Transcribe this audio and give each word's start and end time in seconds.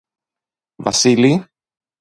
Βασίλη! 0.75 1.47